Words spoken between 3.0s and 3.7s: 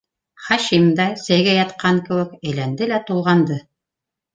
тулғанды.